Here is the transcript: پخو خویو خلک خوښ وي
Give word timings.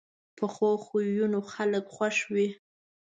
پخو 0.37 0.69
خویو 0.83 1.39
خلک 1.53 1.85
خوښ 1.95 2.17
وي 2.33 2.47